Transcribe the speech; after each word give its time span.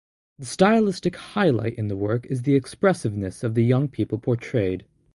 The 0.39 0.45
stylistic 0.47 1.15
highlight 1.15 1.75
in 1.75 1.87
the 1.87 1.95
work 1.95 2.25
is 2.25 2.41
the 2.41 2.55
expressiveness 2.55 3.43
of 3.43 3.53
the 3.53 3.63
young 3.63 3.87
people 3.87 4.17
portrayed. 4.17 4.87